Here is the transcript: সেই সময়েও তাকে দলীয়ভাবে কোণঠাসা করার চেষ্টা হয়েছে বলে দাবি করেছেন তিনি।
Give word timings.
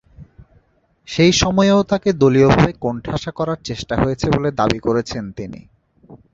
সেই 1.07 1.31
সময়েও 1.41 1.79
তাকে 1.83 2.09
দলীয়ভাবে 2.13 2.71
কোণঠাসা 2.79 3.31
করার 3.31 3.59
চেষ্টা 3.63 3.95
হয়েছে 3.97 4.25
বলে 4.31 4.49
দাবি 4.59 4.79
করেছেন 4.79 5.23
তিনি। 5.31 5.61